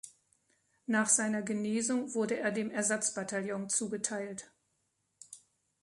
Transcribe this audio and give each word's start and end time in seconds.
Nach 0.87 1.07
seiner 1.07 1.43
Genesung 1.43 2.15
wurde 2.15 2.35
er 2.39 2.49
dem 2.49 2.71
Ersatz-Bataillon 2.71 3.69
zugeteilt. 3.69 4.49